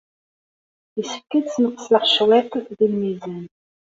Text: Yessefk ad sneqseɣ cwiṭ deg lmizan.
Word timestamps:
Yessefk 0.97 1.31
ad 1.37 1.45
sneqseɣ 1.53 2.03
cwiṭ 2.13 2.51
deg 2.67 2.79
lmizan. 2.91 3.43